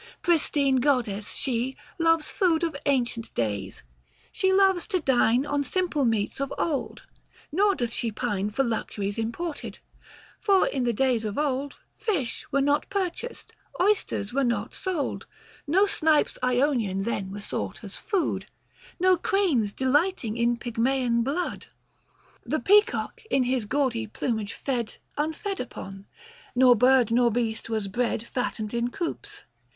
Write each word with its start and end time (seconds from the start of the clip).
Pristine 0.23 0.77
goddess, 0.77 1.31
she 1.35 1.77
Loves 1.99 2.31
food 2.31 2.63
of 2.63 2.75
ancient 2.87 3.31
days; 3.35 3.83
she 4.31 4.51
loves 4.51 4.87
to 4.87 4.99
dine 4.99 5.45
On 5.45 5.63
simple 5.63 6.05
meats 6.05 6.39
of 6.39 6.51
old; 6.57 7.03
nor 7.51 7.75
doth 7.75 7.93
she 7.93 8.11
pine 8.11 8.49
For 8.49 8.63
luxuries 8.63 9.19
imported: 9.19 9.77
for 10.39 10.65
in 10.65 10.85
the 10.85 10.91
days 10.91 11.23
of 11.23 11.37
old 11.37 11.75
Fish 11.99 12.51
were 12.51 12.61
not 12.61 12.89
purchased, 12.89 13.53
oysters 13.79 14.33
were 14.33 14.43
not 14.43 14.73
sold; 14.73 15.27
205 15.67 15.67
No 15.67 15.85
snipes 15.85 16.39
Ionian 16.43 17.03
then 17.03 17.31
were 17.31 17.39
sought 17.39 17.83
as 17.83 17.97
food, 17.97 18.47
Nor 18.99 19.17
cranes 19.19 19.71
delighting 19.71 20.35
in 20.35 20.57
Pygmaean 20.57 21.23
blood. 21.23 21.67
The 22.43 22.59
peacock 22.59 23.21
in 23.29 23.43
his 23.43 23.65
gaudy 23.65 24.07
plumage 24.07 24.53
fed 24.53 24.97
Unfed 25.15 25.59
upon; 25.59 26.07
nor 26.55 26.75
bird 26.75 27.11
nor 27.11 27.29
beast 27.29 27.69
was 27.69 27.87
bred 27.87 28.23
Fattened 28.23 28.73
in 28.73 28.89
coops. 28.89 29.43